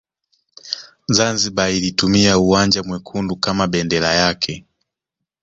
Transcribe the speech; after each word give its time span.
Zanzibar 1.15 1.71
ilitumia 1.71 2.37
uwanja 2.37 2.83
mwekundu 2.83 3.35
kama 3.35 3.67
bendera 3.67 4.13
yake 4.13 4.65